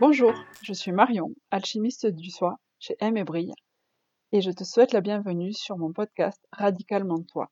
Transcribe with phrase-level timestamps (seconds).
[0.00, 0.32] Bonjour,
[0.62, 3.52] je suis Marion, alchimiste du soi chez M et Brille,
[4.32, 7.50] et je te souhaite la bienvenue sur mon podcast Radicalement Toi.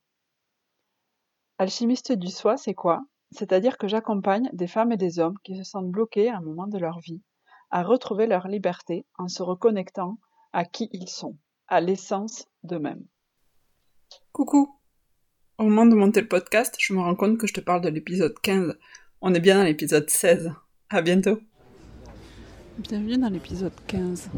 [1.59, 3.03] Alchimiste du soi, c'est quoi?
[3.31, 6.67] C'est-à-dire que j'accompagne des femmes et des hommes qui se sentent bloqués à un moment
[6.67, 7.23] de leur vie
[7.71, 10.19] à retrouver leur liberté en se reconnectant
[10.53, 11.37] à qui ils sont,
[11.69, 13.05] à l'essence d'eux-mêmes.
[14.33, 14.75] Coucou
[15.59, 17.89] Au moment de monter le podcast, je me rends compte que je te parle de
[17.89, 18.79] l'épisode 15.
[19.21, 20.53] On est bien dans l'épisode 16.
[20.91, 21.39] À bientôt
[22.79, 24.31] Bienvenue dans l'épisode 15.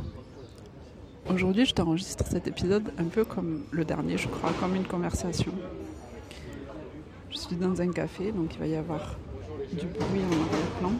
[1.28, 5.52] Aujourd'hui, je t'enregistre cet épisode un peu comme le dernier, je crois, comme une conversation.
[7.30, 9.16] Je suis dans un café, donc il va y avoir
[9.72, 10.92] du bruit en arrière-plan.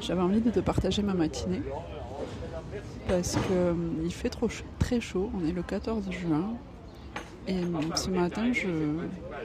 [0.00, 1.62] J'avais envie de te partager ma matinée
[3.08, 5.30] parce qu'il euh, fait trop très chaud.
[5.34, 6.54] On est le 14 juin
[7.48, 7.60] et
[7.96, 8.68] ce matin, je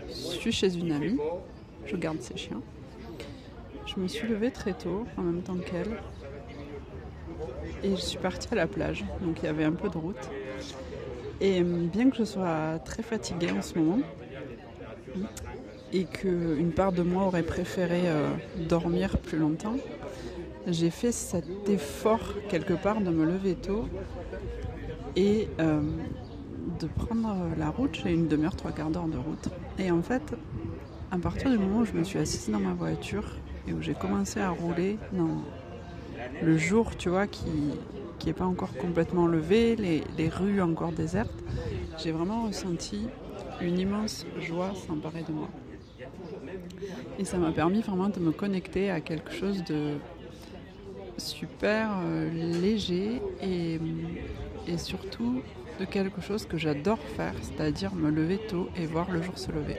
[0.10, 1.18] suis chez une amie.
[1.86, 2.62] Je garde ses chiens.
[3.86, 5.98] Je me suis levée très tôt, en même temps qu'elle,
[7.84, 10.30] et je suis partie à la plage, donc il y avait un peu de route.
[11.40, 14.00] Et euh, bien que je sois très fatiguée en ce moment,
[15.94, 18.30] et qu'une part de moi aurait préféré euh,
[18.68, 19.78] dormir plus longtemps,
[20.68, 23.88] j'ai fait cet effort quelque part de me lever tôt
[25.16, 25.82] et euh,
[26.80, 28.00] de prendre la route.
[28.04, 29.50] J'ai une demi-heure, trois quarts d'heure de route.
[29.78, 30.36] Et en fait,
[31.12, 33.94] à partir du moment où je me suis assise dans ma voiture et où j'ai
[33.94, 35.42] commencé à rouler dans
[36.42, 37.46] le jour, tu vois, qui
[38.26, 41.44] n'est pas encore complètement levé, les rues encore désertes,
[41.98, 43.08] j'ai vraiment ressenti
[43.62, 45.50] une immense joie s'emparer de moi.
[47.18, 49.94] Et ça m'a permis vraiment de me connecter à quelque chose de
[51.18, 52.30] super euh,
[52.62, 53.80] léger et,
[54.68, 55.42] et surtout
[55.80, 59.52] de quelque chose que j'adore faire, c'est-à-dire me lever tôt et voir le jour se
[59.52, 59.78] lever.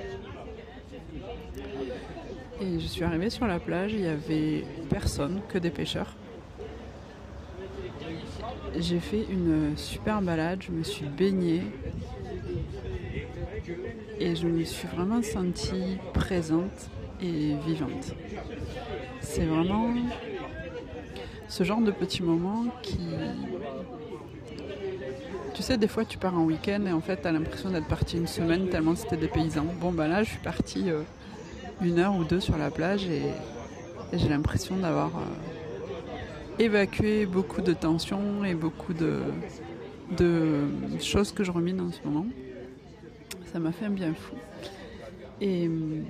[2.61, 6.17] Et je suis arrivée sur la plage, il y avait personne, que des pêcheurs.
[8.79, 11.63] J'ai fait une super balade, je me suis baignée
[14.21, 16.91] et je me suis vraiment sentie présente
[17.23, 18.15] et vivante.
[19.21, 19.95] C'est vraiment
[21.49, 22.99] ce genre de petits moments qui...
[25.55, 27.89] Tu sais, des fois tu pars en week-end et en fait tu as l'impression d'être
[27.89, 29.65] parti une semaine tellement c'était des paysans.
[29.81, 31.03] Bon bah là je suis partie euh,
[31.81, 33.23] une heure ou deux sur la plage et,
[34.13, 35.17] j'ai l'impression d'avoir...
[35.17, 35.56] Euh,
[36.59, 39.23] évacuer beaucoup de tensions et beaucoup de,
[41.01, 42.27] choses que je rumine en ce moment.
[43.53, 44.37] Ça m'a fait un bien fou.
[45.41, 46.03] Et euh,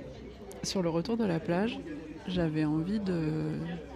[0.63, 1.79] sur le retour de la plage,
[2.27, 3.21] j'avais envie de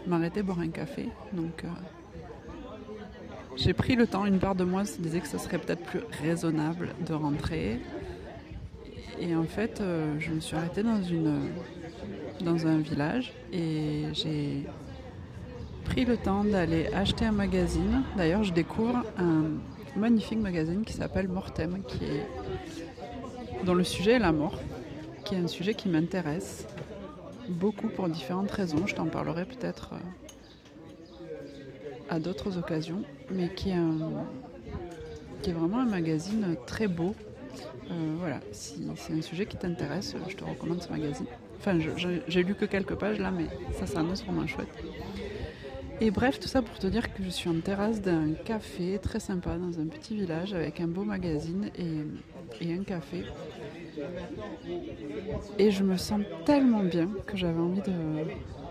[0.07, 1.09] m'arrêter boire un café.
[1.33, 1.67] Donc euh,
[3.55, 6.01] j'ai pris le temps, une part de moi se disait que ça serait peut-être plus
[6.21, 7.79] raisonnable de rentrer.
[9.19, 11.49] Et en fait, euh, je me suis arrêtée dans, une,
[12.41, 14.65] dans un village et j'ai
[15.83, 18.03] pris le temps d'aller acheter un magazine.
[18.17, 19.51] D'ailleurs, je découvre un
[19.95, 21.81] magnifique magazine qui s'appelle Mortem,
[23.65, 24.59] dont le sujet est la mort,
[25.25, 26.67] qui est un sujet qui m'intéresse
[27.49, 28.87] beaucoup pour différentes raisons.
[28.87, 29.97] Je t'en parlerai peut-être euh,
[32.09, 33.77] à d'autres occasions, mais qui est,
[35.41, 37.15] qui est vraiment un magazine très beau.
[37.89, 41.25] Euh, voilà, si c'est un sujet qui t'intéresse, je te recommande ce magazine.
[41.61, 41.77] Enfin,
[42.27, 44.73] j'ai lu que quelques pages là, mais ça s'annonce vraiment chouette.
[45.99, 49.19] Et bref, tout ça pour te dire que je suis en terrasse d'un café très
[49.19, 53.25] sympa dans un petit village avec un beau magazine et, un café.
[55.59, 57.91] Et je me sens tellement bien que j'avais envie de...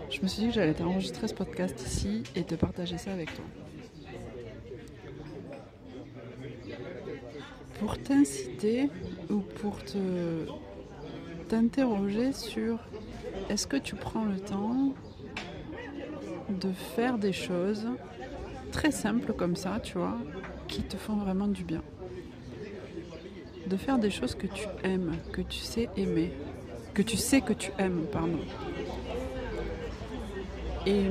[0.09, 3.33] Je me suis dit que j'allais t'enregistrer ce podcast ici et te partager ça avec
[3.33, 3.45] toi.
[7.79, 8.89] Pour t'inciter
[9.29, 9.97] ou pour te
[11.51, 12.79] t'interroger sur
[13.49, 14.93] est-ce que tu prends le temps
[16.47, 17.87] de faire des choses
[18.71, 20.17] très simples comme ça, tu vois,
[20.69, 21.81] qui te font vraiment du bien.
[23.67, 26.31] De faire des choses que tu aimes, que tu sais aimer,
[26.93, 28.39] que tu sais que tu aimes, pardon.
[30.85, 31.03] Et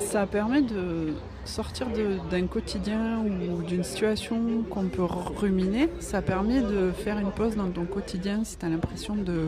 [0.00, 1.14] ça permet de
[1.48, 1.86] sortir
[2.30, 5.88] d'un quotidien ou d'une situation qu'on peut ruminer.
[6.00, 9.46] Ça permet de faire une pause dans ton quotidien si tu as l'impression de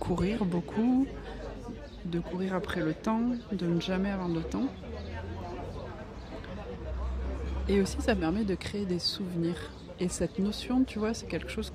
[0.00, 1.06] courir beaucoup,
[2.04, 3.22] de courir après le temps,
[3.52, 4.68] de ne jamais avoir de temps.
[7.68, 9.72] Et aussi, ça permet de créer des souvenirs.
[9.98, 11.72] Et cette notion, tu vois, c'est quelque chose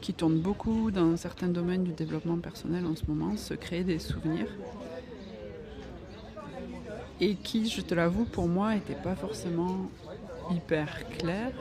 [0.00, 3.98] qui tourne beaucoup dans certains domaines du développement personnel en ce moment, se créer des
[3.98, 4.48] souvenirs.
[7.20, 9.90] Et qui, je te l'avoue, pour moi, n'était pas forcément
[10.50, 11.52] hyper clair.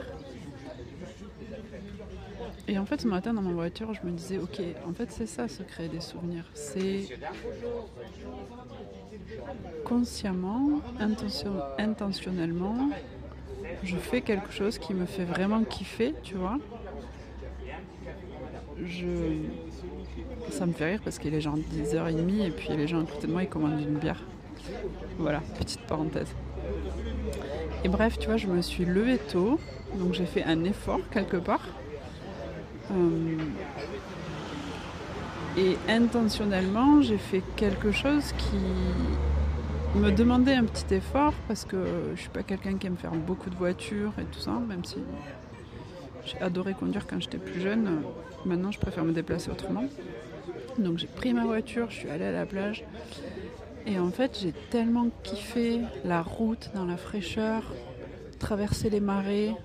[2.68, 5.26] Et en fait, ce matin, dans ma voiture, je me disais, ok, en fait, c'est
[5.26, 6.46] ça, se créer des souvenirs.
[6.54, 7.08] C'est
[9.84, 10.82] consciemment,
[11.80, 12.90] intentionnellement,
[13.84, 16.60] je fais quelque chose qui me fait vraiment kiffer, tu vois.
[18.86, 19.08] Je...
[20.52, 23.28] Ça me fait rire parce qu'il est genre 10h30 et puis les gens à côté
[23.28, 24.24] de moi ils commandent une bière.
[25.18, 26.30] Voilà, petite parenthèse.
[27.84, 29.60] Et bref, tu vois, je me suis levée tôt,
[29.96, 31.66] donc j'ai fait un effort quelque part.
[32.92, 33.38] Euh,
[35.58, 41.78] et intentionnellement, j'ai fait quelque chose qui me demandait un petit effort parce que
[42.16, 44.98] je suis pas quelqu'un qui aime faire beaucoup de voitures et tout ça, même si
[46.26, 48.02] j'ai adoré conduire quand j'étais plus jeune.
[48.46, 49.86] Maintenant, je préfère me déplacer autrement.
[50.78, 52.84] Donc j'ai pris ma voiture, je suis allée à la plage.
[53.88, 57.64] Et en fait, j'ai tellement kiffé la route dans la fraîcheur,
[58.38, 59.56] traverser les marais,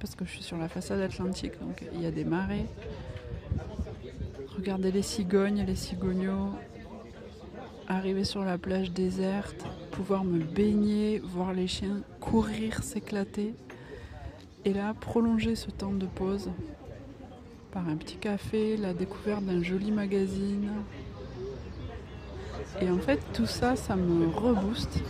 [0.00, 2.66] parce que je suis sur la façade atlantique, donc il y a des marais.
[4.56, 6.50] Regarder les cigognes, les cigognos,
[7.86, 13.54] arriver sur la plage déserte, pouvoir me baigner, voir les chiens courir, s'éclater.
[14.64, 16.50] Et là, prolonger ce temps de pause
[17.70, 20.70] par un petit café, la découverte d'un joli magazine.
[22.80, 25.00] Et en fait, tout ça, ça me rebooste.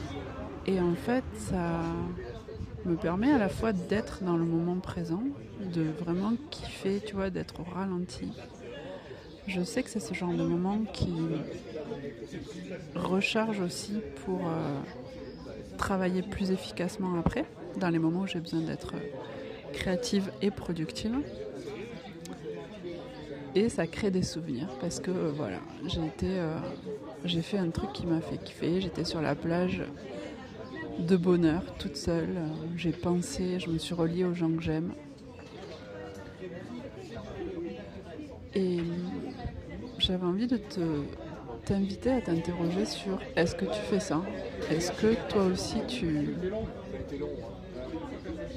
[0.67, 1.81] Et en fait, ça
[2.85, 5.23] me permet à la fois d'être dans le moment présent,
[5.61, 8.33] de vraiment kiffer, tu vois, d'être au ralenti.
[9.47, 11.13] Je sais que c'est ce genre de moment qui
[12.95, 14.81] recharge aussi pour euh,
[15.77, 17.45] travailler plus efficacement après,
[17.77, 18.95] dans les moments où j'ai besoin d'être
[19.73, 21.17] créative et productive.
[23.55, 26.57] Et ça crée des souvenirs parce que euh, voilà, j'ai été, euh,
[27.25, 28.81] j'ai fait un truc qui m'a fait kiffer.
[28.81, 29.83] J'étais sur la plage
[30.99, 32.37] de bonheur, toute seule.
[32.77, 34.93] J'ai pensé, je me suis reliée aux gens que j'aime.
[38.55, 38.79] Et
[39.99, 40.81] j'avais envie de te
[41.65, 44.23] t'inviter à t'interroger sur est-ce que tu fais ça?
[44.71, 46.37] Est-ce que toi aussi tu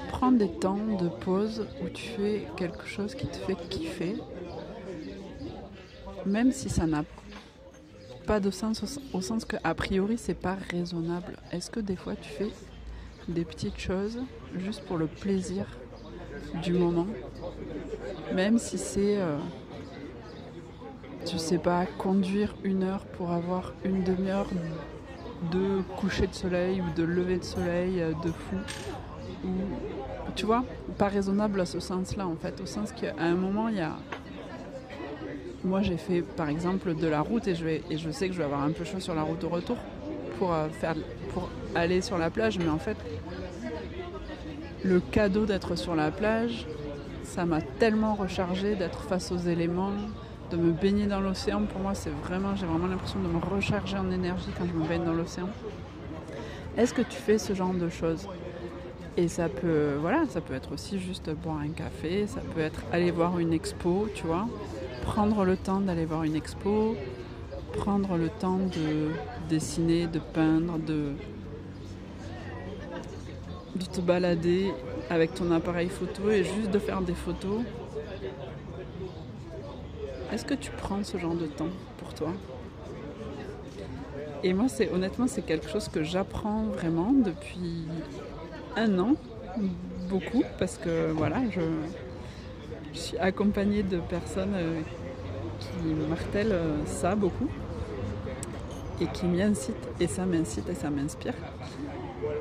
[0.07, 4.15] prends des temps de pause où tu fais quelque chose qui te fait kiffer?
[6.25, 7.03] Même si ça n'a
[8.25, 11.37] pas de sens au, sens que a priori c'est pas raisonnable.
[11.51, 12.49] Est-ce que des fois tu fais
[13.27, 14.19] des petites choses
[14.55, 15.65] juste pour le plaisir
[16.61, 17.07] du moment,
[18.33, 19.37] même si c'est, euh,
[21.25, 24.49] tu sais pas, conduire une heure pour avoir une demi-heure
[25.51, 28.55] de coucher de soleil ou de lever de soleil euh, de fou,
[29.45, 29.51] ou
[30.35, 30.63] tu vois,
[30.97, 33.95] pas raisonnable à ce sens-là en fait, au sens qu'à un moment il y a
[35.63, 38.33] moi, j'ai fait par exemple de la route et je, vais, et je sais que
[38.33, 39.77] je vais avoir un peu chaud sur la route au retour
[40.37, 40.67] pour, euh,
[41.33, 42.97] pour aller sur la plage, mais en fait,
[44.83, 46.67] le cadeau d'être sur la plage,
[47.23, 49.91] ça m'a tellement rechargé d'être face aux éléments,
[50.51, 51.63] de me baigner dans l'océan.
[51.63, 54.85] Pour moi, c'est vraiment, j'ai vraiment l'impression de me recharger en énergie quand je me
[54.85, 55.47] baigne dans l'océan.
[56.77, 58.27] Est-ce que tu fais ce genre de choses?
[59.15, 62.81] Et ça peut, voilà, ça peut être aussi juste boire un café, ça peut être
[62.91, 64.47] aller voir une expo, tu vois
[65.03, 66.95] prendre le temps d'aller voir une expo,
[67.73, 69.11] prendre le temps de
[69.49, 71.11] dessiner, de peindre, de,
[73.75, 74.71] de te balader
[75.09, 77.61] avec ton appareil photo et juste de faire des photos.
[80.31, 82.29] Est-ce que tu prends ce genre de temps pour toi?
[84.43, 87.85] Et moi, c'est honnêtement, c'est quelque chose que j'apprends vraiment depuis
[88.75, 89.13] un an,
[90.09, 91.61] beaucoup, parce que voilà, je,
[92.93, 94.81] je suis accompagnée de personnes euh,
[95.59, 97.49] qui martèlent euh, ça beaucoup
[99.01, 101.33] et qui m'y incitent et ça m'incite et ça m'inspire.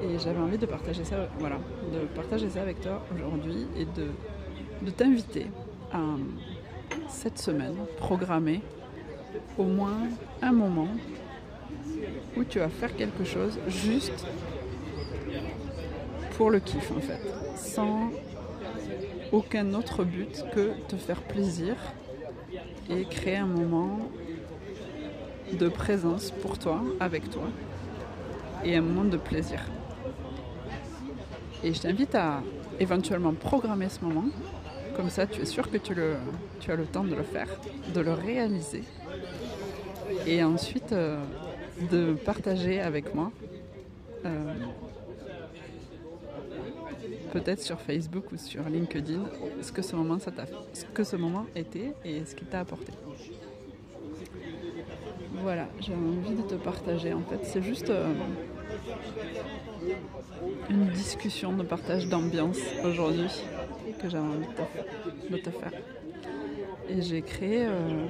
[0.02, 1.56] Et j'avais envie de partager ça, voilà,
[1.92, 4.08] de partager ça avec toi aujourd'hui et de,
[4.82, 5.46] de t'inviter
[5.92, 6.00] à
[7.08, 8.60] cette semaine programmer
[9.58, 10.08] au moins
[10.40, 10.88] un moment
[12.36, 14.26] où tu vas faire quelque chose juste
[16.36, 17.20] pour le kiff en fait,
[17.56, 18.10] sans
[19.32, 21.74] aucun autre but que te faire plaisir
[22.90, 23.98] et créer un moment
[25.52, 27.48] de présence pour toi, avec toi,
[28.64, 29.60] et un moment de plaisir.
[31.64, 32.42] Et je t'invite à
[32.78, 34.26] éventuellement programmer ce moment,
[34.96, 36.16] comme ça tu es sûr que tu, le,
[36.60, 37.48] tu as le temps de le faire,
[37.94, 38.84] de le réaliser,
[40.26, 41.22] et ensuite euh,
[41.90, 43.30] de partager avec moi.
[44.24, 44.54] Euh,
[47.32, 49.24] peut-être sur Facebook ou sur LinkedIn
[49.62, 51.16] ce que ce moment, ce que ce
[51.56, 52.92] était et ce qu'il t'a apporté.
[55.42, 57.14] voilà, j'ai envie de te partager.
[57.14, 58.12] En fait, c'est juste euh,
[60.68, 63.30] une discussion de partage d'ambiance aujourd'hui
[64.00, 64.46] que j'avais envie
[65.30, 65.72] de te, faire.
[66.90, 68.06] Et j'ai créé euh,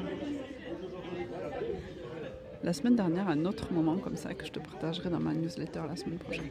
[2.62, 5.81] la semaine dernière un autre moment comme ça que je te partagerai dans ma newsletter
[5.88, 6.49] la semaine prochaine.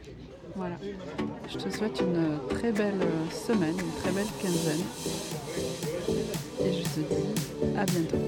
[0.54, 0.76] Voilà.
[1.48, 3.00] Je te souhaite une très belle
[3.30, 4.84] semaine, une très belle quinzaine.
[6.60, 8.18] Et je te dis à bientôt.